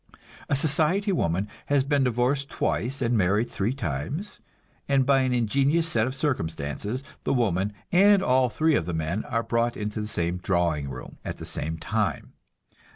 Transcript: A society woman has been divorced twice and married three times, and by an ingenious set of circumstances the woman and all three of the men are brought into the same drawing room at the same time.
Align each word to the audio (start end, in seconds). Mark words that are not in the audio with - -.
A 0.49 0.55
society 0.55 1.11
woman 1.11 1.47
has 1.67 1.83
been 1.83 2.03
divorced 2.03 2.49
twice 2.49 3.03
and 3.03 3.15
married 3.15 3.51
three 3.51 3.71
times, 3.75 4.39
and 4.89 5.05
by 5.05 5.19
an 5.19 5.31
ingenious 5.31 5.87
set 5.87 6.07
of 6.07 6.15
circumstances 6.15 7.03
the 7.23 7.35
woman 7.35 7.71
and 7.91 8.23
all 8.23 8.49
three 8.49 8.73
of 8.73 8.87
the 8.87 8.95
men 8.95 9.23
are 9.25 9.43
brought 9.43 9.77
into 9.77 10.01
the 10.01 10.07
same 10.07 10.37
drawing 10.37 10.89
room 10.89 11.19
at 11.23 11.37
the 11.37 11.45
same 11.45 11.77
time. 11.77 12.33